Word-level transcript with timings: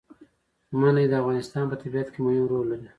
منی 0.79 1.05
د 1.09 1.13
افغانستان 1.21 1.63
په 1.71 1.75
طبیعت 1.81 2.07
کې 2.13 2.19
مهم 2.25 2.45
رول 2.51 2.65
لري. 2.71 2.87